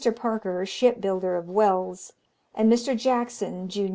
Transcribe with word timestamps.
Parker, 0.15 0.65
ship 0.65 0.99
builder, 0.99 1.35
of 1.35 1.47
Wells, 1.47 2.13
and 2.55 2.73
Mr. 2.73 2.97
Jackson, 2.97 3.69
jun. 3.69 3.89